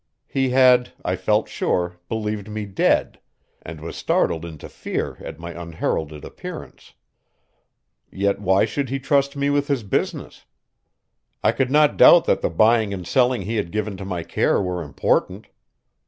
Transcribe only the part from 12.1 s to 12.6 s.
that the